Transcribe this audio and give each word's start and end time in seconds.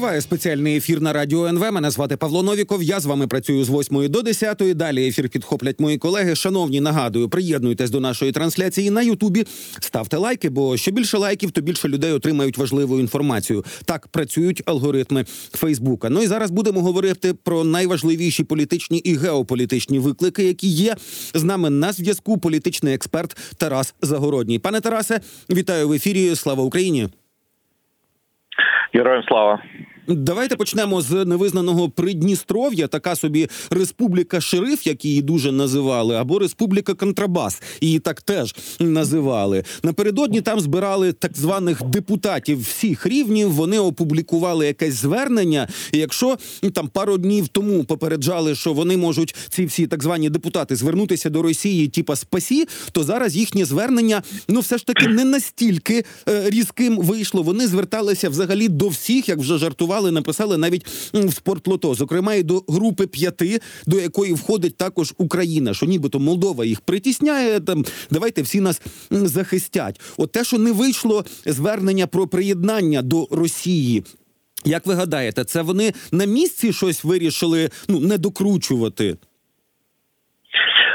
Триває 0.00 0.20
спеціальний 0.20 0.76
ефір 0.76 1.00
на 1.00 1.12
радіо 1.12 1.46
НВ. 1.46 1.72
Мене 1.72 1.90
звати 1.90 2.16
Павло 2.16 2.42
Новіков. 2.42 2.82
Я 2.82 3.00
з 3.00 3.06
вами 3.06 3.26
працюю 3.26 3.64
з 3.64 3.70
8 3.70 4.08
до 4.08 4.22
10. 4.22 4.62
Далі 4.74 5.08
ефір 5.08 5.28
підхоплять 5.28 5.80
мої 5.80 5.98
колеги. 5.98 6.34
Шановні, 6.34 6.80
нагадую, 6.80 7.28
приєднуйтесь 7.28 7.90
до 7.90 8.00
нашої 8.00 8.32
трансляції 8.32 8.90
на 8.90 9.02
Ютубі. 9.02 9.44
Ставте 9.80 10.16
лайки, 10.16 10.50
бо 10.50 10.76
що 10.76 10.90
більше 10.90 11.18
лайків, 11.18 11.50
то 11.50 11.60
більше 11.60 11.88
людей 11.88 12.12
отримають 12.12 12.58
важливу 12.58 13.00
інформацію. 13.00 13.64
Так 13.84 14.08
працюють 14.08 14.62
алгоритми 14.66 15.24
Фейсбука. 15.52 16.10
Ну 16.10 16.22
і 16.22 16.26
зараз 16.26 16.50
будемо 16.50 16.80
говорити 16.80 17.34
про 17.34 17.64
найважливіші 17.64 18.44
політичні 18.44 18.98
і 18.98 19.16
геополітичні 19.16 19.98
виклики, 19.98 20.44
які 20.44 20.68
є 20.68 20.96
з 21.34 21.44
нами 21.44 21.70
на 21.70 21.92
зв'язку. 21.92 22.38
Політичний 22.38 22.94
експерт 22.94 23.54
Тарас 23.58 23.94
Загородній. 24.02 24.58
Пане 24.58 24.80
Тарасе, 24.80 25.20
вітаю 25.50 25.88
в 25.88 25.92
ефірі. 25.92 26.36
Слава 26.36 26.64
Україні. 26.64 27.08
Героям 28.92 29.22
слава. 29.28 29.62
Давайте 30.16 30.56
почнемо 30.56 31.02
з 31.02 31.24
невизнаного 31.24 31.90
Придністров'я, 31.90 32.86
така 32.86 33.16
собі 33.16 33.48
республіка 33.70 34.40
шериф, 34.40 34.86
як 34.86 35.04
її 35.04 35.22
дуже 35.22 35.52
називали, 35.52 36.16
або 36.16 36.38
республіка 36.38 36.94
Контрабас, 36.94 37.62
її 37.80 37.98
так 37.98 38.22
теж 38.22 38.54
називали. 38.80 39.64
Напередодні 39.82 40.40
там 40.40 40.60
збирали 40.60 41.12
так 41.12 41.36
званих 41.36 41.82
депутатів 41.82 42.62
всіх 42.62 43.06
рівнів. 43.06 43.52
Вони 43.52 43.78
опублікували 43.78 44.66
якесь 44.66 44.94
звернення. 44.94 45.68
І 45.92 45.98
Якщо 45.98 46.38
ну, 46.62 46.70
там 46.70 46.88
пару 46.88 47.18
днів 47.18 47.48
тому 47.48 47.84
попереджали, 47.84 48.54
що 48.54 48.72
вони 48.72 48.96
можуть 48.96 49.34
ці 49.48 49.64
всі 49.64 49.86
так 49.86 50.02
звані 50.02 50.30
депутати 50.30 50.76
звернутися 50.76 51.30
до 51.30 51.42
Росії, 51.42 51.88
типа 51.88 52.16
спасі, 52.16 52.68
то 52.92 53.04
зараз 53.04 53.36
їхнє 53.36 53.64
звернення 53.64 54.22
ну 54.48 54.60
все 54.60 54.78
ж 54.78 54.86
таки 54.86 55.08
не 55.08 55.24
настільки 55.24 56.04
е, 56.28 56.50
різким 56.50 56.98
вийшло. 56.98 57.42
Вони 57.42 57.66
зверталися 57.66 58.28
взагалі 58.28 58.68
до 58.68 58.88
всіх, 58.88 59.28
як 59.28 59.38
вже 59.38 59.58
жартували 59.58 59.99
написали, 60.00 60.30
написали 60.30 60.56
навіть 60.56 60.86
в 61.12 61.32
спортлото, 61.32 61.94
зокрема 61.94 62.34
і 62.34 62.42
до 62.42 62.62
групи 62.68 63.06
п'яти, 63.06 63.60
до 63.86 64.00
якої 64.00 64.32
входить 64.32 64.76
також 64.76 65.14
Україна, 65.18 65.74
що 65.74 65.86
нібито 65.86 66.18
Молдова 66.18 66.64
їх 66.64 66.80
притісняє. 66.80 67.60
Там 67.60 67.84
давайте 68.10 68.42
всі 68.42 68.60
нас 68.60 68.82
захистять. 69.10 70.00
От 70.18 70.32
те, 70.32 70.44
що 70.44 70.58
не 70.58 70.72
вийшло 70.72 71.24
звернення 71.46 72.06
про 72.06 72.26
приєднання 72.26 73.02
до 73.02 73.26
Росії. 73.30 74.04
Як 74.64 74.86
ви 74.86 74.94
гадаєте, 74.94 75.44
це 75.44 75.62
вони 75.62 75.92
на 76.12 76.24
місці 76.24 76.72
щось 76.72 77.04
вирішили 77.04 77.68
ну 77.88 78.00
не 78.00 78.18
докручувати? 78.18 79.16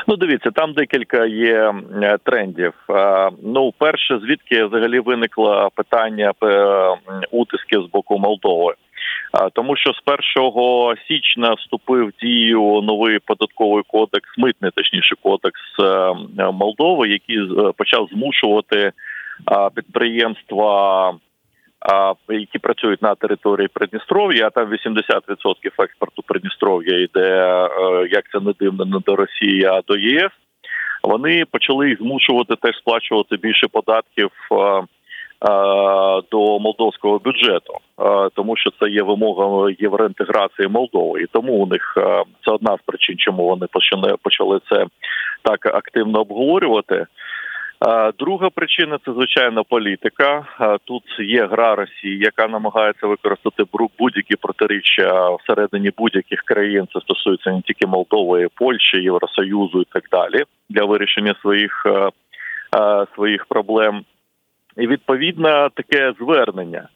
Ну, 0.07 0.15
дивіться, 0.15 0.51
там 0.51 0.73
декілька 0.73 1.25
є 1.25 1.73
трендів. 2.23 2.73
Ну, 3.43 3.73
перше, 3.77 4.19
звідки 4.19 4.65
взагалі 4.65 4.99
виникло 4.99 5.69
питання 5.75 6.33
утисків 7.31 7.83
з 7.83 7.91
боку 7.91 8.19
Молдови 8.19 8.73
тому 9.53 9.77
що 9.77 9.91
з 9.93 10.01
1 10.37 10.97
січня 11.07 11.53
вступив 11.53 12.07
в 12.07 12.11
дію 12.25 12.81
новий 12.83 13.19
податковий 13.19 13.83
кодекс, 13.87 14.37
митний 14.37 14.71
точніше 14.75 15.15
кодекс 15.23 15.61
е, 15.79 16.51
Молдови, 16.51 17.09
який 17.09 17.37
е, 17.37 17.71
почав 17.77 18.07
змушувати 18.11 18.91
підприємства. 19.75 21.13
Які 22.29 22.59
працюють 22.59 23.01
на 23.01 23.15
території 23.15 23.67
Придністров'я, 23.73 24.47
а 24.47 24.49
там 24.49 24.69
80% 24.69 25.21
експорту 25.79 26.23
Придністров'я 26.27 26.99
йде, 27.03 27.45
е, 27.65 28.07
як 28.11 28.23
це 28.31 28.39
не 28.39 28.53
дивно, 28.59 28.85
не 28.85 28.99
до 29.05 29.15
Росії, 29.15 29.65
а 29.65 29.81
до 29.87 29.97
ЄС. 29.97 30.31
Вони 31.03 31.45
почали 31.51 31.97
змушувати 31.99 32.55
теж 32.61 32.77
сплачувати 32.77 33.37
більше 33.37 33.67
податків 33.67 34.31
Е, 34.51 34.83
до 36.31 36.59
молдовського 36.59 37.19
бюджету, 37.19 37.73
е, 37.99 38.29
тому 38.35 38.57
що 38.57 38.69
це 38.79 38.89
є 38.89 39.03
вимога 39.03 39.71
євроінтеграції 39.79 40.67
Молдови, 40.67 41.21
і 41.21 41.25
тому 41.25 41.53
у 41.53 41.65
них 41.65 41.93
е, 41.97 42.23
це 42.45 42.51
одна 42.51 42.77
з 42.77 42.85
причин, 42.85 43.15
чому 43.17 43.45
вони 43.47 43.67
почали 44.21 44.59
це 44.69 44.85
так 45.43 45.65
активно 45.65 46.19
обговорювати. 46.19 47.05
Друга 48.19 48.49
причина 48.49 48.99
це 49.05 49.13
звичайно 49.13 49.63
політика. 49.63 50.45
Тут 50.83 51.03
є 51.19 51.45
гра 51.45 51.75
Росії, 51.75 52.17
яка 52.17 52.47
намагається 52.47 53.07
використати 53.07 53.63
будь-які 53.99 54.35
протиріччя 54.35 55.29
всередині 55.35 55.91
будь-яких 55.97 56.39
країн. 56.39 56.87
Це 56.93 56.99
стосується 56.99 57.51
не 57.51 57.61
тільки 57.61 57.87
Молдови, 57.87 58.47
Польщі, 58.55 58.97
Євросоюзу 58.97 59.81
і 59.81 59.85
так 59.93 60.03
далі 60.11 60.43
для 60.69 60.85
вирішення 60.85 61.35
своїх 61.41 61.85
своїх 63.15 63.45
проблем 63.45 64.03
і 64.77 64.87
відповідно 64.87 65.69
таке 65.69 66.13
звернення. 66.19 66.87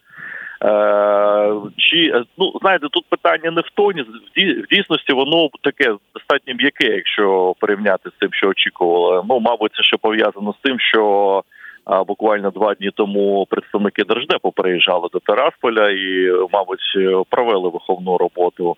Е, 0.63 1.53
Чи 1.77 2.23
ну 2.37 2.53
знаєте, 2.61 2.87
тут 2.91 3.05
питання 3.09 3.51
не 3.51 3.61
в 3.61 3.69
тоні 3.73 4.01
в 4.01 4.75
дійсності 4.75 5.13
воно 5.13 5.49
таке 5.61 5.95
достатньо 6.13 6.53
м'яке, 6.53 6.95
якщо 6.95 7.53
порівняти 7.59 8.09
з 8.09 8.13
тим, 8.19 8.29
що 8.33 8.47
очікували. 8.47 9.23
Ну, 9.29 9.39
мабуть, 9.39 9.71
це 9.75 9.83
ще 9.83 9.97
пов'язано 9.97 10.53
з 10.53 10.61
тим, 10.63 10.79
що 10.79 11.43
а, 11.85 12.03
буквально 12.03 12.51
два 12.51 12.73
дні 12.73 12.91
тому 12.95 13.47
представники 13.49 14.03
держдепу 14.03 14.51
приїжджали 14.51 15.07
до 15.13 15.19
Тарасполя 15.19 15.89
і, 15.89 16.31
мабуть, 16.53 17.25
провели 17.29 17.69
виховну 17.69 18.17
роботу 18.17 18.77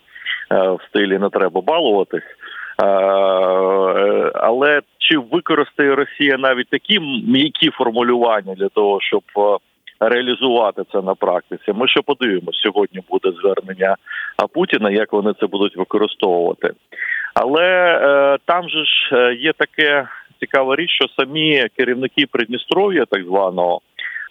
е, 0.52 0.56
в 0.56 0.80
стилі 0.90 1.18
не 1.18 1.30
треба 1.30 1.62
балуватись. 1.62 2.24
Е, 2.82 2.86
але 4.34 4.82
чи 4.98 5.18
використає 5.18 5.96
Росія 5.96 6.38
навіть 6.38 6.70
такі 6.70 7.00
м'які 7.28 7.70
формулювання 7.70 8.56
для 8.56 8.70
того, 8.70 9.02
щоб 9.02 9.24
е, 9.38 9.58
реалізувати 10.00 10.84
це 10.92 11.02
на 11.02 11.16
практиці? 11.16 11.74
Ми 11.74 11.88
ще 11.88 12.02
подивимося, 12.02 12.60
сьогодні 12.64 13.02
буде 13.10 13.32
звернення 13.32 13.96
Путіна, 14.54 14.90
як 14.90 15.14
вони 15.14 15.34
це 15.40 15.48
будуть 15.48 15.78
використовувати. 15.78 16.72
Але 17.34 17.66
е, 18.02 18.38
там 18.46 18.70
же 18.70 18.86
ж 18.86 19.34
є 19.40 19.54
таке 19.54 20.08
цікава 20.40 20.76
річ, 20.76 20.90
що 20.90 21.06
самі 21.20 21.68
керівники 21.78 22.26
Придністров'я, 22.32 23.06
так 23.06 23.24
званого, 23.24 23.82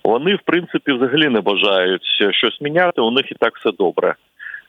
вони 0.05 0.35
в 0.35 0.41
принципі 0.45 0.93
взагалі 0.93 1.29
не 1.29 1.41
бажають 1.41 2.05
щось 2.31 2.61
міняти. 2.61 3.01
У 3.01 3.11
них 3.11 3.33
і 3.33 3.35
так 3.35 3.57
все 3.57 3.71
добре. 3.79 4.15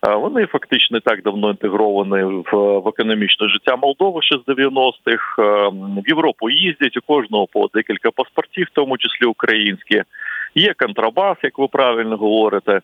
Вони 0.08 0.46
фактично 0.46 1.00
так 1.00 1.24
давно 1.24 1.50
інтегровані 1.50 2.24
в, 2.24 2.80
в 2.80 2.88
економічне 2.88 3.48
життя 3.50 3.76
Молдови 3.76 4.22
ще 4.22 4.38
з 4.38 4.50
90-х. 4.52 5.42
В 6.06 6.10
Європу 6.10 6.50
їздять 6.50 6.98
у 6.98 7.02
кожного 7.02 7.48
по 7.48 7.70
декілька 7.74 8.12
паспортів, 8.12 8.68
в 8.72 8.76
тому 8.76 8.98
числі 8.98 9.26
українські. 9.26 10.04
Є 10.56 10.74
контрабас, 10.74 11.38
як 11.44 11.60
ви 11.60 11.68
правильно 11.68 12.18
говорите, 12.18 12.82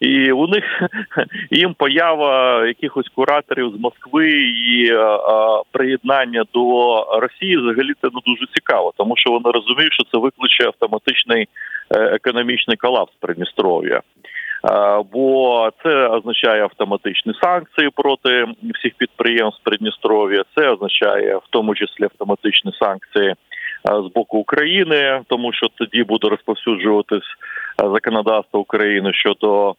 і 0.00 0.32
у 0.32 0.46
них 0.46 0.64
їм 1.50 1.74
поява 1.74 2.66
якихось 2.66 3.08
кураторів 3.08 3.72
з 3.76 3.80
Москви 3.80 4.30
і 4.68 4.92
а, 4.92 5.62
приєднання 5.72 6.44
до 6.54 6.96
Росії 7.20 7.56
взагалі 7.56 7.92
це 8.02 8.08
не 8.14 8.20
дуже 8.26 8.46
цікаво, 8.54 8.92
тому 8.96 9.16
що 9.16 9.30
вони 9.30 9.50
розуміють, 9.50 9.92
що 9.92 10.04
це 10.12 10.18
викличе 10.18 10.66
автоматичний 10.66 11.48
е, 11.90 12.00
економічний 12.00 12.76
колапс 12.76 13.12
Придністров'я. 13.20 14.00
Бо 15.12 15.68
це 15.82 16.08
означає 16.08 16.62
автоматичні 16.62 17.32
санкції 17.42 17.90
проти 17.96 18.46
всіх 18.74 18.94
підприємств 18.98 19.62
Придністров'я. 19.64 20.42
Це 20.56 20.68
означає 20.70 21.36
в 21.36 21.46
тому 21.50 21.74
числі 21.74 22.04
автоматичні 22.04 22.72
санкції 22.78 23.34
з 23.84 24.12
боку 24.14 24.38
України, 24.38 25.20
тому 25.26 25.52
що 25.52 25.66
тоді 25.74 26.02
буде 26.04 26.28
розповсюджуватись 26.28 27.36
законодавство 27.78 28.60
України 28.60 29.12
щодо. 29.12 29.74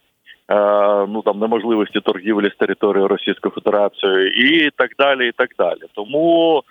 Ну 1.08 1.22
там 1.24 1.38
неможливості 1.38 2.00
торгівлі 2.00 2.50
з 2.50 2.56
території 2.56 3.06
Російської 3.06 3.52
Федерації 3.52 4.30
і 4.44 4.70
так 4.76 4.90
далі, 4.98 5.28
і 5.28 5.32
так 5.32 5.48
далі. 5.58 5.80
Тому 5.94 6.62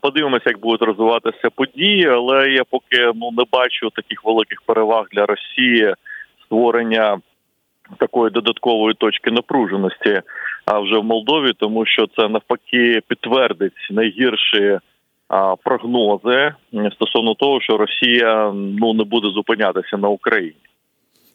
подивимося, 0.00 0.44
як 0.46 0.60
будуть 0.60 0.82
розвиватися 0.82 1.50
події, 1.54 2.08
але 2.08 2.48
я 2.48 2.64
поки 2.70 3.12
ну 3.14 3.30
не 3.32 3.44
бачу 3.52 3.90
таких 3.90 4.24
великих 4.24 4.62
переваг 4.66 5.06
для 5.12 5.26
Росії 5.26 5.94
створення 6.48 7.18
такої 7.98 8.30
додаткової 8.30 8.94
точки 8.94 9.30
напруженості, 9.30 10.22
а 10.66 10.78
вже 10.78 10.98
в 10.98 11.04
Молдові, 11.04 11.52
тому 11.58 11.86
що 11.86 12.06
це 12.16 12.28
навпаки 12.28 13.00
підтвердить 13.08 13.88
найгірші 13.90 14.78
прогнози 15.64 16.52
стосовно 16.92 17.34
того, 17.34 17.60
що 17.60 17.76
Росія 17.76 18.52
ну 18.54 18.94
не 18.94 19.04
буде 19.04 19.28
зупинятися 19.28 19.96
на 19.96 20.08
Україні. 20.08 20.67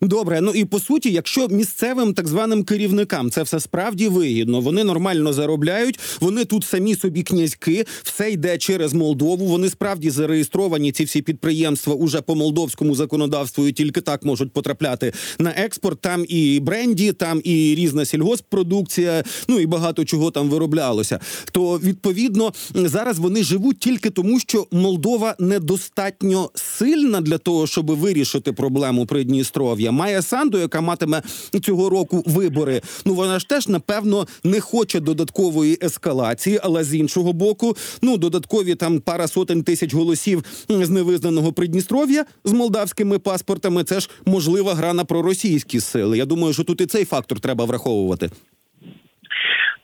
Добре, 0.04 0.42
ну 0.42 0.52
і 0.52 0.66
по 0.66 0.80
суті, 0.80 1.12
якщо 1.12 1.48
місцевим 1.48 2.14
так 2.14 2.28
званим 2.28 2.64
керівникам 2.64 3.32
це 3.32 3.44
все 3.44 3.60
справді 3.60 4.08
вигідно, 4.08 4.62
вони 4.62 4.84
нормально 4.84 5.34
заробляють, 5.34 6.00
вони 6.20 6.46
тут 6.46 6.64
самі 6.64 6.96
собі 6.96 7.24
князьки, 7.24 7.86
все 8.04 8.32
йде 8.32 8.58
через 8.58 8.94
Молдову. 8.94 9.46
Вони 9.46 9.70
справді 9.70 10.10
зареєстровані. 10.10 10.92
Ці 10.92 11.04
всі 11.04 11.22
підприємства 11.22 11.94
уже 11.94 12.22
по 12.22 12.36
молдовському 12.36 12.96
законодавству 12.96 13.68
і 13.68 13.72
тільки 13.72 14.02
так 14.02 14.26
можуть 14.26 14.52
потрапляти 14.52 15.14
на 15.40 15.50
експорт. 15.50 16.02
Там 16.02 16.26
і 16.28 16.60
бренді, 16.60 17.12
там 17.12 17.42
і 17.44 17.76
різна 17.76 18.06
сільгосппродукція, 18.06 19.24
ну 19.48 19.60
і 19.60 19.66
багато 19.66 20.06
чого 20.06 20.32
там 20.32 20.50
вироблялося. 20.50 21.20
То 21.52 21.80
відповідно 21.80 22.54
зараз 22.76 23.20
вони 23.20 23.44
живуть 23.44 23.80
тільки 23.80 24.10
тому, 24.10 24.40
що 24.40 24.68
Молдова 24.72 25.36
недостатньо 25.40 26.50
сильна 26.56 27.22
для 27.22 27.38
того, 27.38 27.68
щоб 27.68 27.92
вирішити 27.92 28.54
проблему 28.54 29.06
Придністров'я 29.06 29.93
Майя 29.94 30.22
Санду, 30.22 30.58
яка 30.58 30.82
матиме 30.82 31.22
цього 31.62 31.90
року 31.90 32.24
вибори. 32.26 32.82
Ну 33.06 33.14
вона 33.14 33.40
ж 33.40 33.50
теж 33.50 33.68
напевно 33.68 34.28
не 34.44 34.60
хоче 34.60 35.00
додаткової 35.00 35.80
ескалації, 35.84 36.60
але 36.64 36.84
з 36.84 36.96
іншого 36.96 37.34
боку, 37.34 37.78
ну 38.02 38.18
додаткові 38.18 38.76
там 38.76 39.00
пара 39.00 39.28
сотень 39.28 39.64
тисяч 39.64 39.94
голосів 39.94 40.44
з 40.70 40.90
невизнаного 40.90 41.54
Придністров'я 41.54 42.26
з 42.46 42.52
молдавськими 42.52 43.20
паспортами. 43.20 43.84
Це 43.84 44.00
ж 44.00 44.10
можлива 44.26 44.74
гра 44.74 44.94
на 44.94 45.06
проросійські 45.06 45.80
сили. 45.80 46.18
Я 46.18 46.26
думаю, 46.26 46.54
що 46.54 46.64
тут 46.64 46.82
і 46.82 46.86
цей 46.86 47.06
фактор 47.06 47.40
треба 47.40 47.66
враховувати. 47.66 48.30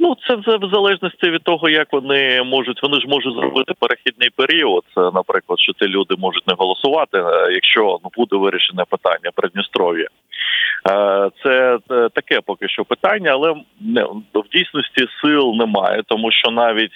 Ну, 0.01 0.15
це 0.27 0.35
вже 0.35 0.57
в 0.57 0.69
залежності 0.73 1.29
від 1.29 1.43
того, 1.43 1.69
як 1.69 1.93
вони 1.93 2.43
можуть. 2.43 2.83
Вони 2.83 2.99
ж 2.99 3.07
можуть 3.07 3.33
зробити 3.33 3.73
перехідний 3.79 4.29
період. 4.29 4.83
Це, 4.95 5.01
наприклад, 5.01 5.59
що 5.59 5.73
ці 5.73 5.85
люди 5.85 6.15
можуть 6.17 6.47
не 6.47 6.53
голосувати, 6.53 7.17
е, 7.17 7.51
якщо 7.51 7.99
ну 8.03 8.11
буде 8.17 8.35
вирішене 8.35 8.83
питання 8.89 9.31
Придністров'я. 9.35 10.07
Е, 10.89 11.29
Це 11.43 11.79
е, 11.91 12.09
таке 12.13 12.41
поки 12.45 12.67
що 12.67 12.85
питання, 12.85 13.31
але 13.31 13.51
в 14.33 14.49
дійсності 14.53 15.07
сил 15.21 15.53
немає, 15.55 16.03
тому 16.07 16.31
що 16.31 16.51
навіть 16.51 16.91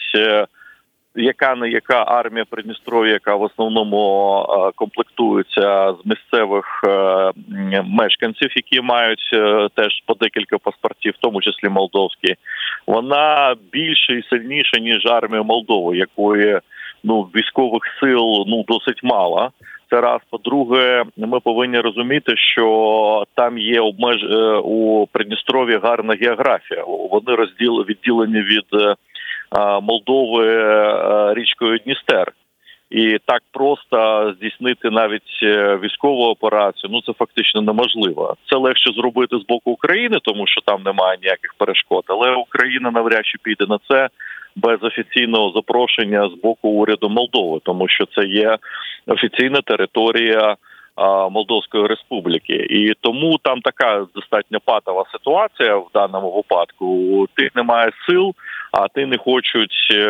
яка 1.15 1.55
не 1.55 1.69
яка 1.69 2.03
армія 2.07 2.45
Придністров'я, 2.49 3.11
яка 3.11 3.35
в 3.35 3.41
основному 3.41 4.37
е, 4.49 4.71
комплектується 4.75 5.93
з 5.93 6.05
місцевих 6.05 6.81
е, 6.87 7.31
мешканців, 7.83 8.49
які 8.55 8.81
мають 8.81 9.29
е, 9.33 9.67
теж 9.75 10.03
по 10.05 10.13
декілька 10.13 10.57
паспортів, 10.57 11.13
в 11.13 11.21
тому 11.21 11.41
числі 11.41 11.69
молдовські, 11.69 12.35
вона 12.87 13.55
більше 13.71 14.13
і 14.13 14.23
сильніша 14.29 14.79
ніж 14.79 15.05
армія 15.05 15.43
Молдови, 15.43 15.97
якої 15.97 16.59
ну 17.03 17.21
військових 17.21 17.81
сил 17.99 18.45
ну 18.47 18.65
досить 18.67 19.03
мало. 19.03 19.51
Це 19.89 20.01
раз. 20.01 20.21
По-друге, 20.29 21.03
ми 21.17 21.39
повинні 21.39 21.79
розуміти, 21.79 22.33
що 22.37 23.23
там 23.35 23.57
є 23.57 23.79
обмеж 23.79 24.23
у 24.63 25.07
Придністров'ї 25.11 25.77
гарна 25.83 26.15
географія. 26.21 26.83
Вони 26.87 27.35
розділ 27.35 27.85
відділені 27.89 28.41
від 28.41 28.95
Молдови 29.81 30.47
е, 30.47 31.33
річкою 31.33 31.77
Дністер. 31.77 32.31
І 32.89 33.17
так 33.25 33.41
просто 33.51 34.33
здійснити 34.37 34.89
навіть 34.89 35.39
е, 35.43 35.79
військову 35.83 36.23
операцію, 36.23 36.89
ну 36.93 37.01
це 37.01 37.13
фактично 37.13 37.61
неможливо. 37.61 38.35
Це 38.49 38.57
легше 38.57 38.91
зробити 38.95 39.37
з 39.37 39.45
боку 39.47 39.71
України, 39.71 40.17
тому 40.23 40.47
що 40.47 40.61
там 40.61 40.83
немає 40.83 41.17
ніяких 41.21 41.53
перешкод. 41.53 42.03
Але 42.07 42.35
Україна 42.35 42.91
навряд 42.91 43.25
чи 43.25 43.37
піде 43.43 43.65
на 43.69 43.79
це 43.89 44.09
без 44.55 44.83
офіційного 44.83 45.51
запрошення 45.55 46.29
з 46.29 46.41
боку 46.41 46.69
уряду 46.69 47.09
Молдови, 47.09 47.59
тому 47.63 47.87
що 47.87 48.05
це 48.05 48.25
є 48.25 48.57
офіційна 49.07 49.61
територія 49.65 50.55
Молдовської 51.31 51.87
республіки, 51.87 52.67
і 52.69 52.93
тому 53.01 53.37
там 53.43 53.61
така 53.61 54.05
достатньо 54.15 54.59
патова 54.65 55.05
ситуація 55.11 55.75
в 55.75 55.87
даному 55.93 56.31
випадку. 56.31 57.27
Ти 57.35 57.49
не 57.55 57.63
немає 57.63 57.91
сил, 58.09 58.33
а 58.71 58.87
ти 58.87 59.05
не 59.05 59.17
хочуть, 59.17 59.87
е, 59.91 60.09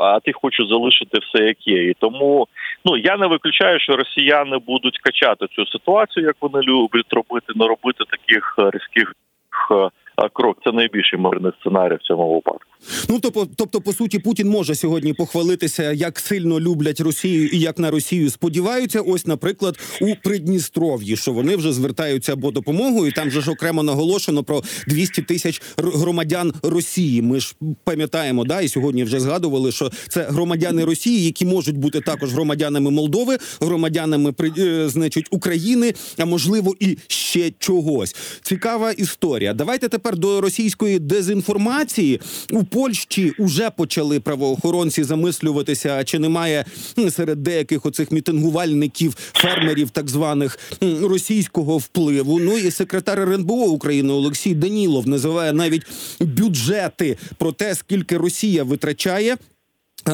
а 0.00 0.20
ти 0.24 0.32
хочуть 0.32 0.68
залишити 0.68 1.18
все 1.18 1.44
як 1.44 1.66
є. 1.66 1.90
І 1.90 1.94
тому 1.94 2.46
ну 2.84 2.96
я 2.96 3.16
не 3.16 3.26
виключаю, 3.26 3.80
що 3.80 3.96
росіяни 3.96 4.58
будуть 4.58 4.98
качати 4.98 5.46
цю 5.46 5.66
ситуацію, 5.66 6.26
як 6.26 6.36
вони 6.40 6.60
люблять 6.60 7.12
робити, 7.12 7.52
не 7.56 7.66
робити 7.66 8.04
таких 8.10 8.54
різких 8.58 9.14
е, 9.70 9.88
крок. 10.32 10.56
Це 10.64 10.72
найбільший 10.72 11.18
мирний 11.18 11.52
сценарій 11.60 11.94
в 11.94 12.02
цьому 12.02 12.34
випадку. 12.34 12.64
Ну 13.08 13.18
тобто, 13.22 13.46
тобто, 13.56 13.80
по 13.80 13.92
суті, 13.92 14.18
Путін 14.18 14.48
може 14.48 14.74
сьогодні 14.74 15.12
похвалитися, 15.12 15.92
як 15.92 16.18
сильно 16.18 16.60
люблять 16.60 17.00
Росію 17.00 17.46
і 17.48 17.58
як 17.58 17.78
на 17.78 17.90
Росію 17.90 18.30
сподіваються. 18.30 19.00
Ось, 19.00 19.26
наприклад, 19.26 19.78
у 20.00 20.14
Придністров'ї, 20.22 21.16
що 21.16 21.32
вони 21.32 21.56
вже 21.56 21.72
звертаються 21.72 22.32
або 22.32 22.50
допомогою. 22.50 23.12
Там 23.12 23.30
же 23.30 23.40
ж 23.40 23.50
окремо 23.50 23.82
наголошено 23.82 24.44
про 24.44 24.62
200 24.86 25.22
тисяч 25.22 25.62
громадян 25.76 26.52
Росії. 26.62 27.22
Ми 27.22 27.40
ж 27.40 27.54
пам'ятаємо, 27.84 28.44
да, 28.44 28.60
і 28.60 28.68
сьогодні 28.68 29.04
вже 29.04 29.20
згадували, 29.20 29.72
що 29.72 29.90
це 30.08 30.22
громадяни 30.22 30.84
Росії, 30.84 31.24
які 31.24 31.46
можуть 31.46 31.78
бути 31.78 32.00
також 32.00 32.32
громадянами 32.32 32.90
Молдови, 32.90 33.38
громадянами 33.60 34.34
е, 34.58 34.88
значить 34.88 35.28
України, 35.30 35.94
а 36.18 36.24
можливо 36.24 36.74
і 36.80 36.98
ще 37.06 37.50
чогось. 37.58 38.16
Цікава 38.42 38.92
історія. 38.92 39.54
Давайте 39.54 39.88
тепер 39.88 40.07
до 40.16 40.40
російської 40.40 40.98
дезінформації 40.98 42.20
у 42.52 42.64
Польщі 42.64 43.32
вже 43.38 43.70
почали 43.70 44.20
правоохоронці 44.20 45.04
замислюватися, 45.04 46.04
чи 46.04 46.18
немає 46.18 46.64
серед 47.10 47.42
деяких 47.42 47.86
оцих 47.86 48.12
мітингувальників, 48.12 49.16
фермерів, 49.32 49.90
так 49.90 50.08
званих 50.08 50.58
російського 51.02 51.78
впливу. 51.78 52.38
Ну 52.40 52.58
і 52.58 52.70
секретар 52.70 53.20
РНБО 53.20 53.54
України 53.54 54.12
Олексій 54.12 54.54
Данілов 54.54 55.08
називає 55.08 55.52
навіть 55.52 55.82
бюджети 56.20 57.16
про 57.38 57.52
те, 57.52 57.74
скільки 57.74 58.16
Росія 58.16 58.64
витрачає. 58.64 59.36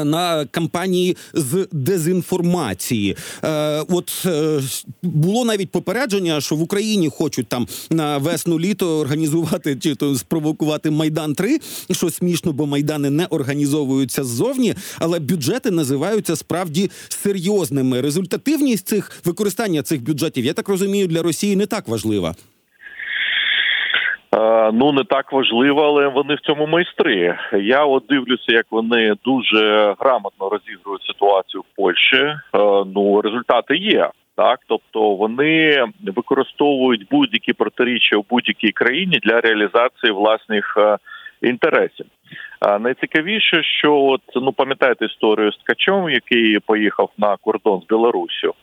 На 0.05 0.47
кампанії 0.47 1.17
з 1.35 1.69
дезінформації, 1.73 3.17
е, 3.45 3.81
от 3.89 4.23
е, 4.27 4.61
було 5.03 5.45
навіть 5.45 5.71
попередження, 5.71 6.41
що 6.41 6.57
в 6.57 6.63
Україні 6.63 7.09
хочуть 7.09 7.47
там 7.47 7.67
на 7.91 8.19
весну 8.19 8.61
літо 8.61 8.99
організувати 8.99 9.77
чи 9.77 9.95
то 9.95 10.17
спровокувати 10.17 10.91
майдан 10.91 11.35
3 11.35 11.59
що 11.91 12.11
смішно, 12.11 12.53
бо 12.53 12.67
майдани 12.67 13.11
не 13.11 13.27
організовуються 13.27 14.25
ззовні, 14.25 14.75
але 14.99 15.19
бюджети 15.19 15.71
називаються 15.71 16.37
справді 16.37 16.91
серйозними. 17.09 18.01
Результативність 18.01 18.89
цих 18.89 19.11
використання 19.25 19.83
цих 19.83 20.03
бюджетів, 20.03 20.45
я 20.45 20.53
так 20.53 20.69
розумію, 20.69 21.07
для 21.07 21.23
Росії 21.23 21.57
не 21.57 21.67
так 21.67 21.89
важлива. 21.89 22.35
Е, 24.35 24.71
Ну 24.73 24.93
не 24.93 25.05
так 25.05 25.33
важливо, 25.33 25.83
але 25.83 26.09
вони 26.09 26.35
в 26.35 26.41
цьому 26.41 26.67
майстри. 26.67 27.39
Я 27.53 27.85
от 27.85 28.05
дивлюся, 28.09 28.53
як 28.53 28.67
вони 28.71 29.15
дуже 29.25 29.95
грамотно 29.99 30.49
розігрують 30.49 31.03
ситуацію 31.03 31.61
в 31.61 31.77
Польщі. 31.77 32.17
Е, 32.17 32.39
Ну 32.95 33.21
результати 33.21 33.77
є. 33.77 34.11
Так, 34.37 34.61
тобто 34.69 35.15
вони 35.15 35.85
використовують 36.17 37.07
будь-які 37.11 37.53
протиріччя 37.53 38.17
у 38.17 38.25
будь-якій 38.31 38.73
країні 38.73 39.19
для 39.23 39.41
реалізації 39.41 40.13
власних 40.13 40.75
е, 40.79 40.99
інтересів. 41.43 42.07
Найцікавіше, 42.81 43.63
що 43.63 43.95
от 43.97 44.21
ну 44.35 44.53
пам'ятаєте 44.53 45.05
історію 45.05 45.53
з 45.53 45.57
Ткачом, 45.57 46.11
який 46.11 46.59
поїхав 46.59 47.11
на 47.19 47.37
кордон 47.37 47.81
з 47.81 47.87
Білоруссю. 47.87 48.55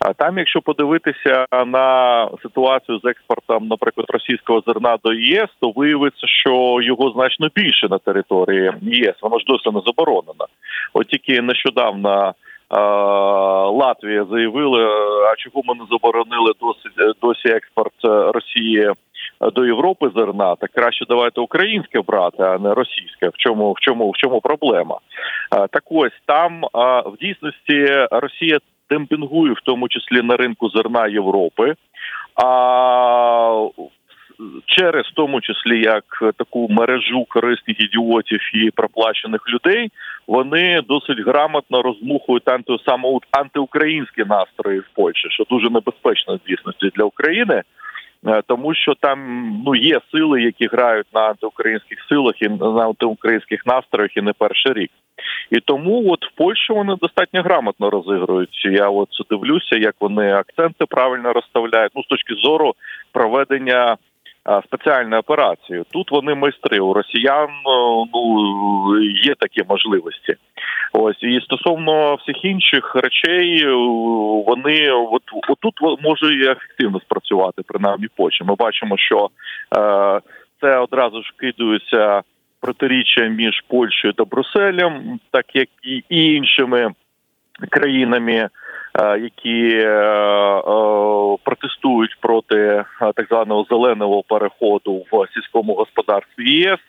А 0.00 0.12
там, 0.12 0.38
якщо 0.38 0.60
подивитися 0.60 1.46
на 1.66 2.28
ситуацію 2.42 2.98
з 2.98 3.04
експортом, 3.04 3.66
наприклад, 3.68 4.06
російського 4.10 4.62
зерна 4.66 4.98
до 5.04 5.12
ЄС, 5.12 5.48
то 5.60 5.70
виявиться, 5.70 6.26
що 6.26 6.78
його 6.82 7.10
значно 7.10 7.48
більше 7.54 7.88
на 7.88 7.98
території 7.98 8.72
ЄС. 8.82 9.14
Воно 9.22 9.38
ж 9.38 9.44
досі 9.48 9.70
не 9.70 9.80
заборонено. 9.86 10.46
От 10.94 11.06
тільки 11.08 11.42
нещодавно. 11.42 12.34
е, 12.70 12.80
Латвія 13.70 14.24
заявила, 14.30 14.84
а 15.32 15.36
чого 15.36 15.62
ми 15.64 15.74
не 15.74 15.84
заборонили 15.90 16.52
досі 16.60 17.14
досі 17.22 17.48
експорт 17.48 17.92
е, 18.04 18.32
Росії 18.32 18.90
до 19.54 19.66
Європи 19.66 20.10
зерна, 20.16 20.56
так 20.56 20.70
краще 20.70 21.04
давайте 21.08 21.40
українське 21.40 22.00
брати, 22.00 22.42
а 22.42 22.58
не 22.58 22.74
російське. 22.74 23.28
В 23.28 23.36
чому 23.36 23.72
в 23.72 23.80
чому 23.80 24.10
в 24.10 24.16
чому 24.16 24.40
проблема? 24.40 24.98
Е, 25.56 25.66
Так 25.70 25.82
ось 25.90 26.20
там 26.26 26.64
е, 26.64 26.68
в 27.06 27.16
дійсності 27.20 28.06
Росія 28.10 28.58
демпінгує, 28.90 29.52
в 29.52 29.60
тому 29.64 29.88
числі 29.88 30.22
на 30.22 30.36
ринку 30.36 30.68
зерна 30.68 31.06
Європи. 31.06 31.74
А 32.44 33.68
через 34.66 35.06
в 35.06 35.14
тому 35.14 35.40
числі 35.40 35.82
як 35.82 36.04
таку 36.36 36.68
мережу 36.70 37.24
корисних 37.28 37.80
ідіотів 37.80 38.40
і 38.54 38.70
проплачених 38.70 39.40
людей, 39.48 39.90
вони 40.26 40.80
досить 40.88 41.26
грамотно 41.26 41.82
розмухують 41.82 42.48
анти, 42.48 42.76
саме 42.86 43.18
антиукраїнські 43.30 44.24
настрої 44.24 44.80
в 44.80 44.88
Польщі, 44.94 45.28
що 45.30 45.44
дуже 45.50 45.70
небезпечно 45.70 46.36
в 46.36 46.48
дійсності 46.48 46.90
для 46.96 47.04
України. 47.04 47.62
Е, 48.28 48.42
Тому 48.46 48.74
що 48.74 48.94
там 49.00 49.48
ну 49.66 49.74
є 49.74 50.00
сили, 50.12 50.42
які 50.42 50.66
грають 50.66 51.06
на 51.14 51.20
антиукраїнських 51.20 51.98
силах 52.08 52.42
і 52.42 52.48
на 52.48 52.86
антиукраїнських 52.86 53.66
настроях 53.66 54.16
і 54.16 54.22
не 54.22 54.32
перший 54.32 54.72
рік. 54.72 54.90
І 55.50 55.60
тому 55.60 56.12
от 56.12 56.24
в 56.24 56.36
Польщі 56.36 56.72
вони 56.72 56.96
достатньо 57.00 57.42
грамотно 57.42 57.90
розігрують. 57.90 58.64
Я 58.64 58.88
от 58.88 59.08
дивлюся, 59.30 59.76
як 59.76 59.94
вони 60.00 60.32
акценти 60.32 60.84
правильно 60.88 61.32
розставляють. 61.32 61.92
Ну 61.96 62.02
з 62.02 62.06
точки 62.06 62.34
зору 62.34 62.74
проведення 63.12 63.96
а, 64.46 64.62
спеціальної 64.62 65.20
операції. 65.20 65.82
Тут 65.92 66.10
вони 66.10 66.34
майстри. 66.34 66.80
У 66.80 66.92
росіян 66.92 67.48
ну 68.14 69.00
є 69.24 69.34
такі 69.38 69.62
можливості. 69.68 70.36
Ось 70.92 71.22
і 71.22 71.40
стосовно 71.40 72.14
всіх 72.14 72.44
інших 72.44 72.94
речей, 72.94 73.66
вони 74.46 74.90
от 74.90 75.22
отут 75.48 75.74
може 76.02 76.34
і 76.34 76.50
ефективно 76.50 77.00
спрацювати, 77.00 77.62
принаймні 77.66 78.06
Польщі. 78.16 78.44
Ми 78.44 78.54
бачимо, 78.54 78.96
що 78.98 79.28
е, 79.76 80.20
це 80.60 80.78
одразу 80.78 81.22
ж 81.22 81.32
кидаються 81.36 82.22
протиріччя 82.60 83.20
між 83.20 83.60
Польщею 83.68 84.12
та 84.12 84.24
Брюсселем, 84.24 85.20
так 85.30 85.46
як 85.54 85.68
і 85.82 86.02
іншими 86.08 86.90
країнами. 87.70 88.48
які 89.20 89.86
протестують 91.44 92.16
проти 92.20 92.84
так 93.16 93.26
званого 93.28 93.66
зеленого 93.70 94.22
переходу 94.22 95.04
в 95.12 95.26
сільському 95.34 95.74
господарстві 95.74 96.50
ЄС. 96.50 96.80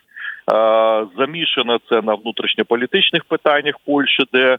Замішано 1.17 1.79
це 1.89 2.01
на 2.01 2.13
внутрішньополітичних 2.13 3.23
питаннях 3.23 3.75
Польщі, 3.85 4.23
де 4.33 4.57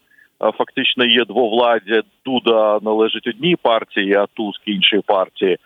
фактично 0.58 1.04
є 1.04 1.24
двовладдя. 1.24 2.02
Дуда 2.24 2.78
належить 2.82 3.26
одній 3.26 3.56
партії, 3.56 4.14
а 4.14 4.26
Туск 4.34 4.60
іншій 4.66 5.00
партії. 5.06 5.58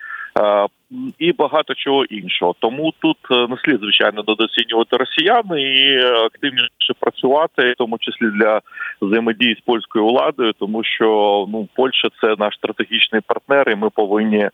І 1.19 1.33
багато 1.33 1.75
чого 1.75 2.05
іншого, 2.05 2.55
тому 2.59 2.93
тут 2.99 3.17
е, 3.31 3.47
не 3.49 3.57
слід 3.57 3.81
звичайно 3.81 4.25
недооцінювати 4.29 4.97
росіян 4.97 5.59
і 5.59 5.99
активніше 5.99 6.93
працювати, 7.01 7.73
в 7.73 7.75
тому 7.79 7.99
числі 7.99 8.27
для 8.27 8.61
взаємодії 9.03 9.55
з 9.55 9.61
польською 9.61 10.07
владою, 10.07 10.53
тому 10.53 10.85
що 10.85 11.07
ну 11.49 11.69
Польща 11.75 12.09
це 12.21 12.35
наш 12.39 12.55
стратегічний 12.55 13.21
партнер, 13.27 13.71
і 13.71 13.77
ми 13.77 13.91
повинні 13.91 14.49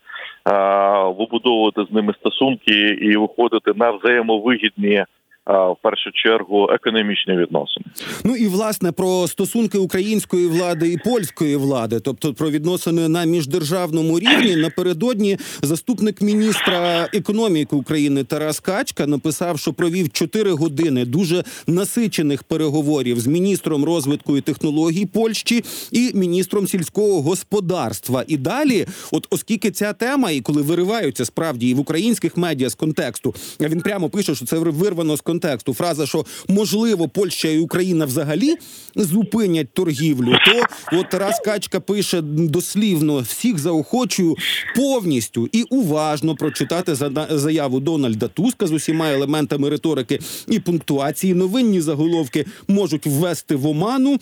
а, 0.44 1.08
вибудовувати 1.08 1.84
з 1.90 1.94
ними 1.94 2.14
стосунки 2.20 2.88
і 2.88 3.16
виходити 3.16 3.72
на 3.76 3.90
взаємовигідні 3.90 5.04
в 5.48 5.76
першу 5.82 6.10
чергу 6.12 6.68
економічні 6.70 7.36
відносини. 7.36 7.86
Ну 8.24 8.36
і 8.36 8.46
власне 8.46 8.92
про 8.92 9.28
стосунки 9.28 9.78
української 9.78 10.46
влади 10.46 10.92
і 10.92 10.98
польської 10.98 11.56
влади, 11.56 12.00
тобто 12.00 12.34
про 12.34 12.50
відносини 12.50 13.08
на 13.08 13.24
міждержавному 13.24 14.18
рівні, 14.18 14.56
напередодні 14.56 15.38
заступник 15.62 16.22
міністра 16.22 17.08
економіки 17.12 17.76
України 17.76 18.24
Тарас 18.24 18.60
Качка 18.60 19.06
написав, 19.06 19.58
що 19.58 19.72
провів 19.72 20.10
4 20.10 20.50
години 20.50 21.04
дуже 21.04 21.44
насичених 21.66 22.42
переговорів 22.42 23.20
з 23.20 23.26
міністром 23.26 23.84
розвитку 23.84 24.36
і 24.36 24.40
технологій 24.40 25.06
Польщі 25.06 25.64
і 25.92 26.10
міністром 26.14 26.66
сільського 26.66 27.22
господарства. 27.22 28.24
І 28.26 28.36
далі, 28.36 28.86
от 29.12 29.26
оскільки 29.30 29.70
ця 29.70 29.92
тема, 29.92 30.30
і 30.30 30.40
коли 30.40 30.62
вириваються 30.62 31.24
справді 31.24 31.68
і 31.68 31.74
в 31.74 31.80
українських 31.80 32.36
медіа 32.36 32.68
з 32.68 32.74
контексту, 32.74 33.34
він 33.60 33.80
прямо 33.80 34.08
пише, 34.08 34.34
що 34.34 34.46
це 34.46 34.58
вирвано 34.58 35.16
з 35.16 35.20
контексту 35.20 35.37
контексту 35.38 35.74
фраза, 35.74 36.06
що 36.06 36.24
можливо 36.48 37.08
Польща 37.08 37.48
і 37.48 37.58
Україна 37.58 38.04
взагалі 38.04 38.54
зупинять 38.96 39.72
торгівлю, 39.72 40.32
то 40.46 40.62
от 40.98 41.10
Тарас 41.10 41.40
Качка 41.44 41.80
пише 41.80 42.20
дослівно 42.22 43.18
всіх 43.18 43.58
заохочую 43.58 44.36
повністю 44.76 45.48
і 45.52 45.62
уважно 45.62 46.34
прочитати 46.34 46.94
заяву 47.30 47.80
Дональда 47.80 48.28
Туска 48.28 48.66
з 48.66 48.72
усіма 48.72 49.10
елементами 49.10 49.70
риторики 49.70 50.18
і 50.48 50.60
пунктуації. 50.60 51.34
Новинні 51.34 51.80
заголовки 51.80 52.46
можуть 52.68 53.06
ввести 53.06 53.56
в 53.56 53.66
оману. 53.66 54.18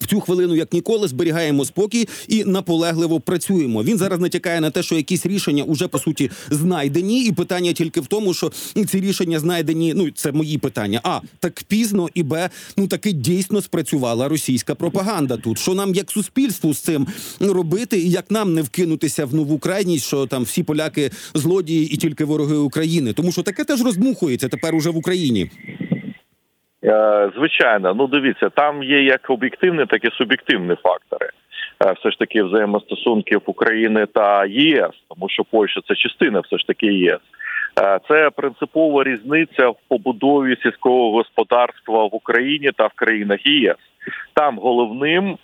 В 0.00 0.06
цю 0.06 0.20
хвилину, 0.20 0.54
як 0.54 0.72
ніколи, 0.72 1.08
зберігаємо 1.08 1.64
спокій 1.64 2.08
і 2.28 2.44
наполегливо 2.44 3.20
працюємо. 3.20 3.82
Він 3.82 3.98
зараз 3.98 4.20
натякає 4.20 4.60
на 4.60 4.70
те, 4.70 4.82
що 4.82 4.94
якісь 4.94 5.26
рішення 5.26 5.64
уже 5.64 5.88
по 5.88 5.98
суті 5.98 6.30
знайдені, 6.50 7.24
і 7.24 7.32
питання 7.32 7.72
тільки 7.72 8.00
в 8.00 8.06
тому, 8.06 8.34
що 8.34 8.52
ці 8.88 9.00
рішення 9.00 9.40
знайдені. 9.40 9.94
Ну 9.96 10.10
це 10.10 10.32
мої 10.32 10.58
питання. 10.58 11.00
А 11.02 11.20
так 11.38 11.62
пізно 11.68 12.08
і 12.14 12.22
б, 12.22 12.50
ну 12.76 12.86
таки 12.86 13.12
дійсно 13.12 13.62
спрацювала 13.62 14.28
російська 14.28 14.74
пропаганда. 14.74 15.36
Тут 15.36 15.58
що 15.58 15.74
нам 15.74 15.94
як 15.94 16.10
суспільству 16.10 16.74
з 16.74 16.78
цим 16.78 17.06
робити, 17.40 17.98
і 17.98 18.10
як 18.10 18.30
нам 18.30 18.54
не 18.54 18.62
вкинутися 18.62 19.26
в 19.26 19.34
нову 19.34 19.58
крайність, 19.58 20.06
що 20.06 20.26
там 20.26 20.42
всі 20.42 20.62
поляки 20.62 21.10
злодії 21.34 21.94
і 21.94 21.96
тільки 21.96 22.24
вороги 22.24 22.56
України, 22.56 23.12
тому 23.12 23.32
що 23.32 23.42
таке 23.42 23.64
теж 23.64 23.82
розмухується 23.82 24.48
тепер 24.48 24.74
уже 24.74 24.90
в 24.90 24.96
Україні. 24.96 25.50
Е, 26.84 27.30
звичайно, 27.36 27.94
ну 27.94 28.06
дивіться, 28.06 28.48
там 28.48 28.82
є 28.82 29.02
як 29.02 29.30
об'єктивні, 29.30 29.86
так 29.86 30.04
і 30.04 30.10
суб'єктивні 30.10 30.74
фактори. 30.82 31.28
Е, 31.84 31.92
все 31.92 32.10
ж 32.10 32.18
таки 32.18 32.42
взаємостосунків 32.42 33.42
України 33.46 34.06
та 34.06 34.46
ЄС, 34.46 34.90
тому 35.08 35.28
що 35.28 35.44
Польща 35.44 35.80
це 35.88 35.94
частина, 35.94 36.40
все 36.40 36.58
ж 36.58 36.66
таки 36.66 36.86
ЄС. 36.86 37.20
Е, 37.82 37.98
це 38.08 38.30
принципова 38.30 39.04
різниця 39.04 39.68
в 39.68 39.76
побудові 39.88 40.56
сільського 40.62 41.12
господарства 41.12 42.04
в 42.04 42.14
Україні 42.14 42.70
та 42.76 42.86
в 42.86 42.92
країнах 42.94 43.46
ЄС. 43.46 43.76
Там 44.34 44.58
головним 44.58 45.38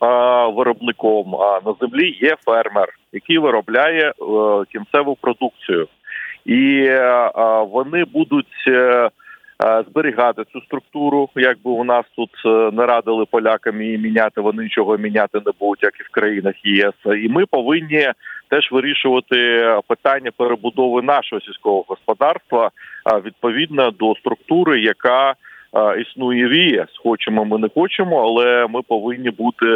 виробником 0.54 1.30
на 1.66 1.74
землі 1.80 2.18
є 2.20 2.36
фермер, 2.44 2.88
який 3.12 3.38
виробляє 3.38 4.12
кінцеву 4.72 5.16
продукцію, 5.20 5.88
і 6.44 6.90
вони 7.70 8.04
будуть. 8.04 8.68
Е, 9.64 9.84
зберігати 9.90 10.42
цю 10.52 10.60
структуру. 10.60 11.28
Якби 11.36 11.70
у 11.70 11.84
нас 11.84 12.04
тут 12.16 12.30
е, 12.46 12.70
не 12.72 12.86
радили 12.86 13.24
полякам 13.30 13.82
її 13.82 13.98
міняти, 13.98 14.40
вони 14.40 14.62
нічого 14.62 14.96
міняти 14.96 15.38
не 15.46 15.52
будуть, 15.60 15.82
як 15.82 16.00
і 16.00 16.02
в 16.02 16.08
країнах 16.10 16.54
ЄС. 16.64 16.94
І 17.24 17.28
ми 17.28 17.46
повинні 17.46 18.12
теж 18.48 18.72
вирішувати 18.72 19.66
питання 19.88 20.30
перебудови 20.36 21.02
нашого 21.02 21.40
сільського 21.40 21.84
господарства 21.88 22.70
відповідно 23.24 23.90
до 23.90 24.14
структури, 24.14 24.80
яка 24.80 25.34
існує 26.00 26.48
в 26.48 26.52
ЄС. 26.52 26.88
Хочемо, 27.02 27.44
ми 27.44 27.58
не 27.58 27.68
хочемо, 27.74 28.22
але 28.22 28.66
ми 28.66 28.82
повинні 28.82 29.30
бути. 29.30 29.66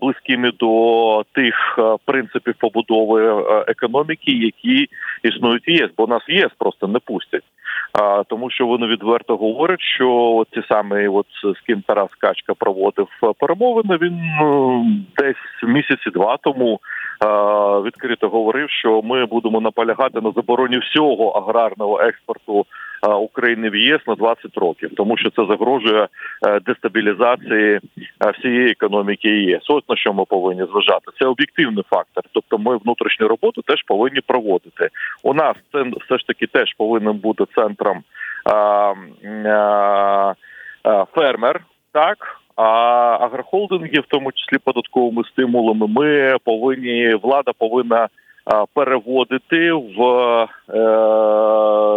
Близькими 0.00 0.52
до 0.58 1.24
тих 1.32 1.78
принципів 2.04 2.54
побудови 2.58 3.44
економіки, 3.66 4.32
які 4.32 4.88
існують 5.22 5.68
в 5.68 5.70
ЄС, 5.70 5.90
бо 5.98 6.06
нас 6.06 6.22
в 6.28 6.30
ЄС 6.30 6.50
просто 6.58 6.88
не 6.88 6.98
пустять 6.98 7.42
а 7.94 8.22
тому, 8.28 8.50
що 8.50 8.66
вони 8.66 8.86
відверто 8.86 9.36
говорять, 9.36 9.80
що 9.80 10.10
от 10.12 10.48
ці 10.54 10.62
самі, 10.68 11.08
от 11.08 11.26
з 11.56 11.60
ким 11.66 11.82
Тарас 11.86 12.10
Качка 12.18 12.54
проводив 12.54 13.08
перемовини, 13.38 13.96
він 13.96 14.20
ну, 14.40 14.84
десь 15.16 15.68
місяці 15.68 16.10
два 16.14 16.36
тому 16.36 16.80
відкрито 17.84 18.28
говорив, 18.28 18.70
що 18.70 19.02
ми 19.02 19.26
будемо 19.26 19.60
наполягати 19.60 20.20
на 20.20 20.30
забороні 20.30 20.78
всього 20.78 21.28
аграрного 21.28 22.00
експорту 22.00 22.66
України 23.12 23.70
в 23.70 23.76
ЄС 23.76 24.00
на 24.06 24.14
20 24.14 24.56
років, 24.56 24.90
тому 24.96 25.16
що 25.16 25.30
це 25.30 25.46
загрожує 25.48 26.08
е, 26.46 26.60
дестабілізації 26.60 27.74
е, 27.74 27.80
всієї 28.38 28.70
економіки 28.70 29.28
ЄС. 29.28 29.62
Ось 29.68 29.88
на 29.88 29.96
що 29.96 30.12
ми 30.12 30.24
повинні 30.24 30.64
зважати. 30.64 31.04
Це 31.18 31.26
об'єктивний 31.26 31.84
фактор. 31.90 32.24
Тобто, 32.32 32.58
ми 32.58 32.76
внутрішню 32.76 33.28
роботу 33.28 33.62
теж 33.62 33.82
повинні 33.82 34.20
проводити. 34.20 34.88
У 35.22 35.34
нас 35.34 35.56
це 35.72 35.82
все 35.82 36.18
ж 36.18 36.26
таки 36.26 36.46
теж 36.46 36.74
повинен 36.74 37.16
бути 37.16 37.44
центром 37.54 38.02
фермер, 41.14 41.60
так. 41.92 42.43
А 42.56 42.62
агрохолдинги, 43.20 44.00
в 44.00 44.06
тому 44.08 44.32
числі 44.32 44.58
податковими 44.58 45.22
стимулами, 45.24 45.86
ми 45.86 46.36
повинні 46.44 47.14
влада 47.14 47.52
повинна 47.58 48.08
переводити 48.74 49.72
в 49.72 50.02
е, 50.02 50.80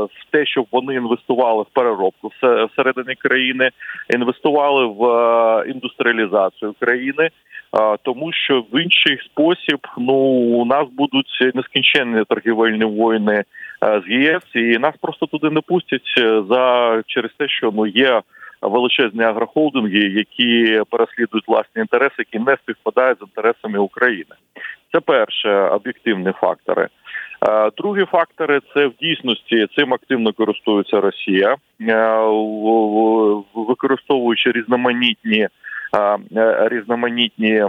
в 0.05 0.31
те, 0.31 0.45
щоб 0.45 0.65
вони 0.71 0.93
інвестували 0.93 1.63
в 1.63 1.73
переробку 1.73 2.31
всередині 2.71 3.15
країни, 3.15 3.69
інвестували 4.09 4.85
в 4.85 5.05
е, 5.05 5.69
індустріалізацію 5.69 6.75
країни. 6.79 7.29
Тому 8.03 8.33
що 8.33 8.63
в 8.71 8.81
інший 8.81 9.19
спосіб 9.25 9.79
ну 9.97 10.13
у 10.13 10.65
нас 10.65 10.83
будуть 10.91 11.55
нескінченні 11.55 12.23
торгівельні 12.29 12.85
воїни 12.85 13.33
е, 13.33 14.01
з 14.07 14.11
ЄС, 14.11 14.43
і 14.55 14.77
нас 14.77 14.95
просто 15.01 15.25
туди 15.25 15.49
не 15.49 15.61
пустять 15.61 16.13
за 16.49 17.03
через 17.07 17.31
те, 17.37 17.47
що 17.47 17.71
ну 17.75 17.87
є 17.87 18.21
величезні 18.61 19.23
агрохолдинги, 19.23 19.99
які 19.99 20.81
переслідують 20.89 21.47
власні 21.47 21.81
інтереси, 21.81 22.15
які 22.17 22.39
не 22.39 22.57
співпадають 22.63 23.19
з 23.19 23.21
інтересами 23.21 23.79
України. 23.79 24.35
Це 24.91 24.99
перше 24.99 25.59
об'єктивні 25.59 26.31
фактори. 26.31 26.87
Е, 27.49 27.71
другі 27.77 28.05
фактори 28.05 28.59
це 28.73 28.87
в 28.87 28.93
дійсності 29.01 29.67
цим 29.75 29.93
активно 29.93 30.33
користується 30.33 31.01
Росія, 31.01 31.55
е, 31.81 32.17
використовуючи 33.53 34.51
різноманітні 34.51 35.47
е, 36.37 36.69
різноманітні 36.71 37.63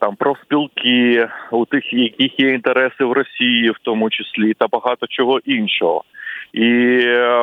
там 0.00 0.16
профспілки, 0.18 1.28
у 1.50 1.64
тих, 1.64 1.92
яких 1.92 2.40
є 2.40 2.48
інтереси 2.48 3.04
в 3.04 3.12
Росії, 3.12 3.70
в 3.70 3.78
тому 3.82 4.10
числі, 4.10 4.54
та 4.54 4.66
багато 4.68 5.06
чого 5.06 5.38
іншого, 5.38 6.04
і 6.52 6.98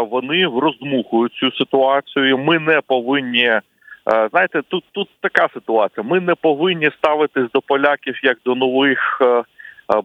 вони 0.09 0.45
роздмухують 0.45 1.33
цю 1.33 1.51
ситуацію. 1.51 2.37
Ми 2.37 2.59
не 2.59 2.81
повинні. 2.87 3.61
Е, 4.13 4.27
знаєте, 4.31 4.61
тут 4.67 4.83
тут 4.91 5.09
така 5.21 5.47
ситуація. 5.53 6.03
Ми 6.03 6.19
не 6.19 6.35
повинні 6.35 6.91
ставитись 6.97 7.51
до 7.53 7.61
поляків 7.61 8.19
як 8.23 8.37
до 8.45 8.55
нових 8.55 9.17
е, 9.21 9.25
е, 9.25 9.43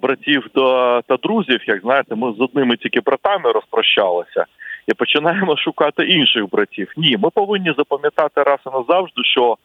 братів 0.02 0.48
та 0.54 1.16
друзів. 1.22 1.60
Як 1.66 1.80
знаєте, 1.80 2.14
ми 2.14 2.32
з 2.32 2.40
одними 2.40 2.76
тільки 2.76 3.00
братами 3.00 3.52
розпрощалися 3.52 4.44
і 4.86 4.94
починаємо 4.94 5.56
шукати 5.56 6.04
інших 6.04 6.50
братів. 6.50 6.92
Ні, 6.96 7.16
ми 7.16 7.30
повинні 7.30 7.74
запам'ятати 7.78 8.42
раз 8.42 8.58
і 8.66 8.70
назавжди, 8.70 9.24
що 9.24 9.56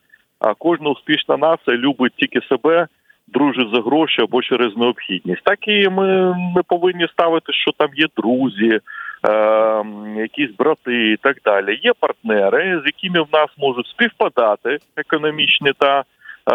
кожна 0.58 0.90
успішна 0.90 1.36
нація 1.36 1.76
любить 1.76 2.12
тільки 2.16 2.40
себе. 2.40 2.86
Дружить 3.28 3.74
за 3.74 3.80
гроші 3.80 4.22
або 4.22 4.42
через 4.42 4.76
необхідність, 4.76 5.42
так 5.44 5.68
і 5.68 5.88
ми 5.88 6.06
не 6.56 6.62
повинні 6.68 7.08
ставити, 7.12 7.52
що 7.52 7.72
там 7.78 7.88
є 7.94 8.06
друзі, 8.16 8.68
е, 8.68 8.80
якісь 10.16 10.56
брати 10.58 11.12
і 11.12 11.16
так 11.16 11.36
далі. 11.44 11.80
Є 11.82 11.92
партнери, 12.00 12.80
з 12.80 12.86
якими 12.86 13.20
в 13.22 13.26
нас 13.32 13.48
можуть 13.58 13.86
співпадати 13.86 14.78
економічні 14.96 15.72
та 15.78 15.98
е, 15.98 16.04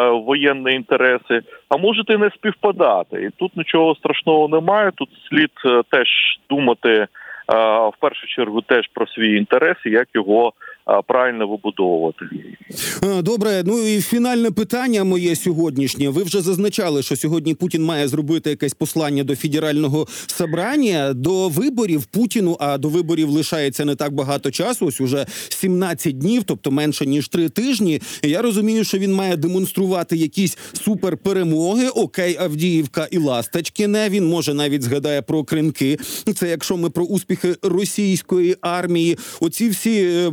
воєнні 0.09 0.73
інтереси, 0.73 1.41
а 1.69 1.77
можуть 1.77 2.09
і 2.09 2.17
не 2.17 2.29
співпадати. 2.29 3.23
І 3.23 3.29
тут 3.29 3.57
нічого 3.57 3.95
страшного 3.95 4.47
немає. 4.47 4.91
Тут 4.95 5.09
слід 5.29 5.51
е, 5.65 5.81
теж 5.89 6.07
думати 6.49 6.91
е, 6.91 7.07
в 7.87 7.93
першу 7.99 8.27
чергу 8.27 8.61
теж 8.61 8.87
про 8.93 9.07
свій 9.07 9.37
інтерес 9.37 9.77
і 9.85 9.89
як 9.89 10.07
його 10.13 10.53
правильно 11.07 11.47
вибудовувати. 11.47 12.25
Добре, 13.21 13.63
ну 13.65 13.79
і 13.79 14.01
фінальне 14.01 14.51
питання 14.51 15.03
моє 15.03 15.35
сьогоднішнє. 15.35 16.09
Ви 16.09 16.23
вже 16.23 16.41
зазначали, 16.41 17.03
що 17.03 17.15
сьогодні 17.15 17.53
Путін 17.53 17.83
має 17.83 18.07
зробити 18.07 18.49
якесь 18.49 18.73
послання 18.73 19.23
до 19.23 19.35
федерального 19.35 20.07
собрання 20.27 21.13
до 21.13 21.49
виборів 21.49 22.05
Путіну. 22.05 22.57
А 22.59 22.77
до 22.77 22.89
виборів 22.89 23.29
лишається 23.29 23.85
не 23.85 23.95
так 23.95 24.13
багато 24.13 24.51
часу. 24.51 24.85
Ось 24.85 25.01
уже 25.01 25.25
17 25.49 26.17
днів, 26.17 26.43
тобто 26.43 26.71
менше 26.71 27.05
ніж 27.05 27.27
три 27.27 27.49
тижні. 27.49 28.01
Я 28.23 28.41
розумію, 28.41 28.83
що 28.83 28.97
він 28.97 29.13
має 29.13 29.37
демонструвати 29.37 30.17
якісь 30.17 30.57
суперперемоги. 30.73 31.87
Окей, 31.87 32.37
Авдіївка 32.39 33.07
і 33.11 33.17
Ласточкіне. 33.17 34.09
Він 34.09 34.27
може 34.27 34.53
навіть 34.53 34.81
згадає 34.81 35.21
про 35.21 35.43
кринки. 35.43 35.97
Це 36.35 36.49
якщо 36.49 36.77
ми 36.77 36.89
про 36.89 37.03
успіхи 37.03 37.55
російської 37.61 38.55
армії. 38.61 39.17
Оці 39.39 39.69
всі 39.69 40.03
е, 40.03 40.29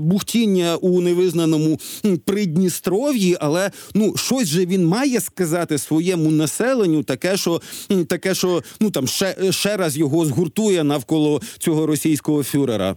бухтіння 0.49 0.77
у 0.83 1.01
невизнаному 1.01 1.77
Придністров'ї, 2.27 3.37
але 3.41 3.71
ну 3.95 4.17
щось 4.17 4.49
же 4.49 4.67
він 4.67 4.87
має 4.87 5.21
сказати 5.21 5.79
своєму 5.79 6.31
населенню, 6.31 7.03
таке, 7.03 7.37
що 7.37 7.59
таке, 8.11 8.35
що 8.35 8.61
ну 8.81 8.91
там 8.91 9.07
ще, 9.07 9.53
ще 9.53 9.77
раз 9.77 9.99
його 9.99 10.25
згуртує 10.25 10.85
навколо 10.85 11.39
цього 11.59 11.87
російського 11.87 12.43
фюрера. 12.43 12.95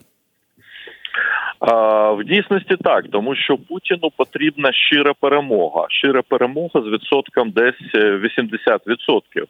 В 2.17 2.23
дійсності 2.23 2.75
так, 2.83 3.05
тому 3.11 3.35
що 3.35 3.57
Путіну 3.57 4.11
потрібна 4.17 4.73
щира 4.73 5.13
перемога. 5.19 5.85
Щира 5.89 6.21
перемога 6.21 6.81
з 6.81 6.87
відсотком 6.87 7.51
десь 7.51 7.95
е, 7.95 8.21
80%. 8.39 9.45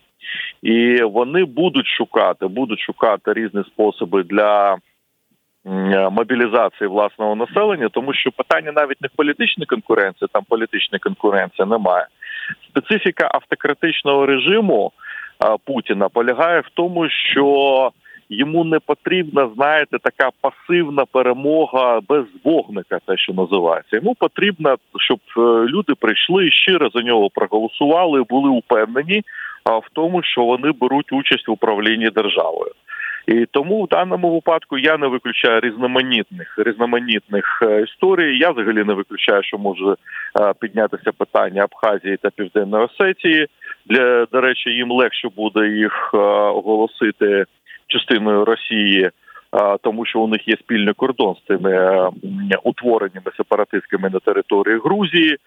І 0.62 1.04
вони 1.04 1.46
будуть 1.46 1.88
шукати, 1.88 2.48
будуть 2.48 2.80
шукати 2.80 3.34
різні 3.34 3.64
способи 3.68 4.24
для 4.24 4.74
е, 4.74 4.78
мобілізації 6.12 6.88
власного 6.88 7.36
населення, 7.36 7.90
тому 7.90 8.14
що 8.14 8.32
питання 8.32 8.72
навіть 8.72 9.02
не 9.02 9.08
в 9.08 9.16
політичній 9.16 9.66
конкуренції, 9.66 10.28
там 10.34 10.44
політичної 10.50 11.00
конкуренції 11.00 11.68
немає. 11.68 12.06
Специфіка 12.70 13.30
автократичного 13.34 14.26
режиму 14.26 14.92
Путіна 15.66 16.10
полягає 16.10 16.60
в 16.60 16.70
тому, 16.74 17.10
що 17.10 17.92
йому 18.30 18.64
не 18.64 18.80
потрібна, 18.80 19.50
знаєте, 19.56 19.98
така 20.00 20.30
пасивна 20.42 21.06
перемога 21.06 22.00
без 22.10 22.26
вогника, 22.44 23.00
те, 23.06 23.18
що 23.18 23.34
називається. 23.34 23.96
Йому 23.96 24.16
потрібно, 24.16 24.76
щоб 25.00 25.20
е, 25.38 25.42
люди 25.68 25.94
прийшли 26.00 26.52
щиро 26.52 26.90
за 26.94 27.02
нього 27.02 27.30
проголосували, 27.30 28.24
були 28.24 28.50
упевнені 28.50 29.24
в 29.66 29.90
тому, 29.94 30.24
що 30.24 30.44
вони 30.44 30.72
беруть 30.72 31.14
участь 31.14 31.48
в 31.48 31.52
управлінні 31.52 32.10
державою. 32.10 32.72
І 33.28 33.46
тому 33.52 33.84
в 33.84 33.88
даному 33.88 34.34
випадку 34.34 34.78
я 34.78 34.98
не 34.98 35.08
виключаю 35.08 35.60
різноманітних 35.60 36.56
різноманітних 36.58 37.60
е, 37.62 37.82
історій. 37.82 38.38
Я 38.38 38.52
взагалі 38.52 38.84
не 38.84 38.94
виключаю, 38.94 39.44
що 39.44 39.58
може 39.58 39.96
піднятися 40.60 41.12
питання 41.12 41.64
Абхазії 41.64 42.18
та 42.18 42.30
Південної 42.30 42.86
Осетії. 42.86 43.48
Для 43.86 44.26
до 44.26 44.42
речі, 44.42 44.70
їм 44.70 44.92
легше 44.92 45.30
буде 45.36 45.68
їх 45.68 46.12
е, 46.14 46.18
оголосити 46.18 47.46
частиною 47.88 48.46
Росії, 48.46 49.10
тому 49.82 50.06
що 50.06 50.20
у 50.20 50.28
них 50.28 50.48
є 50.48 50.56
спільний 50.56 50.94
кордон 50.94 51.36
з 51.36 51.48
цими 51.48 51.72
е, 51.72 52.10
утвореннями 52.64 53.32
сепаратистськими 53.38 54.10
на 54.10 54.20
території 54.20 54.80
Грузії. 54.80 55.34
Е, 55.34 55.38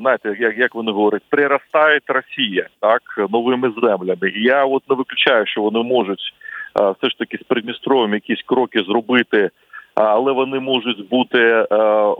знаєте, 0.00 0.36
як, 0.40 0.58
як 0.58 0.74
вони 0.74 0.92
говорять, 0.92 1.22
приростає 1.28 2.00
Росія 2.06 2.66
так 2.80 3.02
новими 3.30 3.72
землями. 3.82 4.30
І 4.34 4.42
я 4.42 4.64
от 4.64 4.82
не 4.90 4.96
виключаю, 4.96 5.46
що 5.46 5.62
вони 5.62 5.82
можуть 5.82 6.34
е, 6.80 6.94
все 6.98 7.10
ж 7.10 7.18
таки 7.18 7.38
з 7.38 7.42
Придністров'ям 7.42 8.14
якісь 8.14 8.42
кроки 8.46 8.82
зробити, 8.82 9.50
але 9.94 10.32
вони 10.32 10.60
можуть 10.60 11.08
бути 11.08 11.66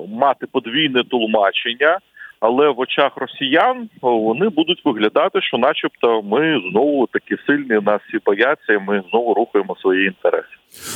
мати 0.09 0.47
подвійне 0.53 1.03
тлумачення. 1.05 1.99
Але 2.41 2.69
в 2.71 2.81
очах 2.81 3.13
росіян 3.17 3.89
вони 4.03 4.49
будуть 4.49 4.85
виглядати, 4.85 5.41
що, 5.43 5.59
начебто, 5.59 6.23
ми 6.23 6.61
знову 6.71 7.07
такі 7.07 7.37
сильні, 7.47 7.81
нас 7.83 8.01
всі 8.09 8.19
бояться, 8.27 8.73
і 8.73 8.79
ми 8.79 9.03
знову 9.11 9.35
рухаємо 9.35 9.77
свої 9.81 10.07
інтереси. 10.07 10.49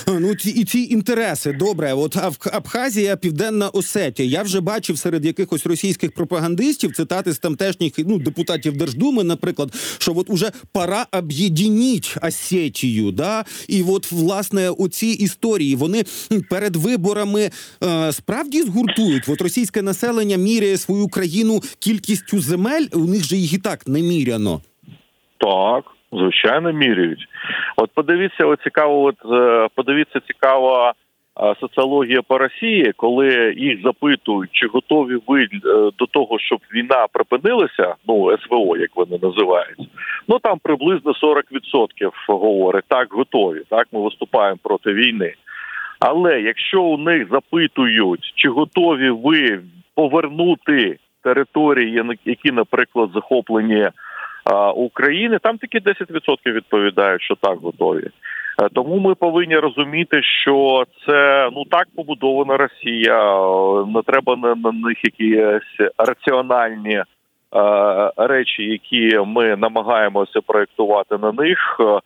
Ну 0.09 0.35
ці 0.35 0.51
і 0.51 0.65
ці 0.65 0.79
інтереси 0.79 1.53
добре. 1.53 1.93
От 1.93 2.17
Абх- 2.17 2.57
Абхазія, 2.57 3.17
Південна 3.17 3.69
Осетія. 3.69 4.29
Я 4.29 4.43
вже 4.43 4.61
бачив 4.61 4.99
серед 4.99 5.25
якихось 5.25 5.67
російських 5.67 6.15
пропагандистів 6.15 6.93
цитати 6.93 7.33
з 7.33 7.39
тамтешніх 7.39 7.93
ну 7.99 8.19
депутатів 8.19 8.77
Держдуми, 8.77 9.25
наприклад, 9.25 9.75
що 9.99 10.13
от 10.17 10.31
уже 10.31 10.51
пора 10.73 11.07
об'єдніть 11.13 12.17
Осетію. 12.23 13.13
Да, 13.13 13.45
і 13.69 13.83
от 13.83 14.13
власне 14.13 14.71
оці 14.71 15.07
історії 15.07 15.77
вони 15.77 16.05
перед 16.51 16.77
виборами 16.77 17.51
е, 17.85 18.13
справді 18.13 18.63
згуртують. 18.63 19.29
От 19.29 19.41
російське 19.41 19.83
населення 19.83 20.37
міряє 20.37 20.77
свою 20.77 21.09
країну 21.09 21.34
кількістю 21.79 22.39
земель. 22.39 22.87
У 22.95 22.99
них 22.99 23.25
же 23.25 23.37
їх 23.37 23.53
і 23.55 23.59
так 23.59 23.87
не 23.87 24.03
міряно. 24.03 24.61
Так, 25.39 25.85
звичайно, 26.13 26.73
міряють. 26.73 27.29
От 27.77 27.91
подивіться, 27.95 28.47
от 28.47 28.61
цікаво, 28.63 29.03
от 29.03 29.17
е, 29.33 29.69
подивіться 29.75 30.21
цікава 30.27 30.91
е, 30.91 31.55
соціологія 31.61 32.23
по 32.23 32.39
Росії, 32.39 32.93
коли 32.97 33.55
їх 33.57 33.83
запитують, 33.83 34.51
чи 34.53 34.67
готові 34.67 35.19
ви 35.27 35.43
е, 35.43 35.49
до 35.99 36.07
того, 36.07 36.39
щоб 36.39 36.59
війна 36.75 37.07
припинилася, 37.13 37.95
ну 38.09 38.39
СВО, 38.39 38.77
як 38.77 38.91
вони 38.97 39.19
називають. 39.23 39.79
Ну 40.29 40.39
там 40.39 40.59
приблизно 40.63 41.13
40% 41.13 41.43
говорить, 42.29 42.85
так 42.89 43.13
готові. 43.13 43.63
Так, 43.69 43.87
ми 43.93 44.01
виступаємо 44.01 44.59
проти 44.63 44.93
війни. 44.93 45.35
Але 46.01 46.41
якщо 46.41 46.83
у 46.83 46.99
них 46.99 47.29
запитують, 47.31 48.33
чи 48.35 48.49
готові 48.49 49.11
ви 49.11 49.61
повернути 49.95 50.99
території, 51.25 52.03
які, 52.25 52.53
наприклад, 52.53 53.11
захоплені 53.15 53.89
України, 54.77 55.39
там 55.43 55.59
тільки 55.59 55.79
10% 55.79 56.37
відповідають, 56.47 57.23
що 57.23 57.35
так 57.35 57.59
готові. 57.59 58.09
Е, 58.63 58.69
Тому 58.75 58.99
ми 58.99 59.15
повинні 59.15 59.57
розуміти, 59.57 60.23
що 60.23 60.85
це 61.07 61.51
ну 61.53 61.65
так 61.71 61.87
побудована 61.97 62.57
Росія. 62.57 63.37
е, 63.43 63.87
Не 63.87 64.03
треба 64.03 64.37
на, 64.37 64.73
них 64.73 65.05
якісь 65.05 65.91
раціональні 65.99 66.95
е, 66.95 67.05
речі, 68.17 68.63
які 68.63 69.19
ми 69.27 69.57
намагаємося 69.57 70.41
проєктувати 70.47 71.19
на 71.19 71.33
них. 71.33 71.77
е, 71.81 71.85
е, 71.85 72.01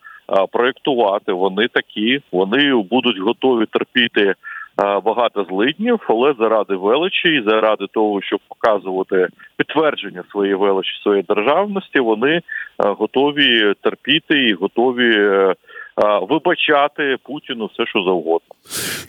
Проєктувати 0.53 1.33
вони 1.33 1.69
такі, 1.69 2.21
вони 2.33 2.75
будуть 2.75 3.19
готові 3.19 3.67
терпіти 3.67 4.23
е, 4.23 4.35
багато 4.79 5.47
злиднів, 5.51 6.01
але 6.09 6.35
заради 6.39 6.75
величі 6.75 7.29
і 7.29 7.43
заради 7.47 7.87
того, 7.93 8.23
щоб 8.23 8.41
показувати 8.49 9.29
підтвердження 9.57 10.25
своєї 10.31 10.55
величі, 10.55 10.91
своєї 11.03 11.25
державності, 11.29 12.01
вони 12.01 12.31
е, 12.31 12.43
готові 12.79 13.75
терпіти 13.83 14.35
і 14.35 14.55
готові 14.55 15.15
е, 15.17 15.21
е, 15.21 15.55
вибачати 16.31 17.17
Путіну 17.23 17.71
все, 17.73 17.87
що 17.87 18.03
завгодно. 18.03 18.55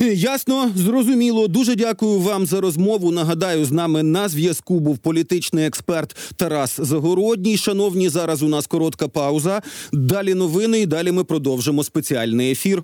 Е, 0.01 0.05
Ясно, 0.13 0.67
зрозуміло. 0.75 1.47
Дуже 1.47 1.75
дякую 1.75 2.19
вам 2.19 2.45
за 2.45 2.62
розмову. 2.62 3.12
Нагадаю, 3.12 3.65
з 3.65 3.71
нами 3.71 4.03
на 4.03 4.27
зв'язку 4.27 4.79
був 4.79 4.97
політичний 4.97 5.65
експерт 5.65 6.34
Тарас 6.39 6.79
Загородній. 6.82 7.58
Шановні, 7.58 8.10
зараз 8.10 8.43
у 8.43 8.47
нас 8.47 8.67
коротка 8.67 9.08
пауза. 9.08 9.62
Далі 9.93 10.34
новини, 10.34 10.79
і 10.79 10.86
далі 10.86 11.12
ми 11.12 11.23
продовжимо 11.23 11.84
спеціальний 11.84 12.51
ефір. 12.51 12.84